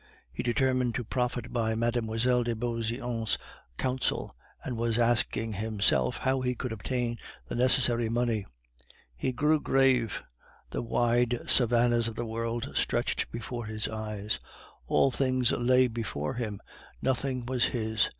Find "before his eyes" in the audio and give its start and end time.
13.31-14.39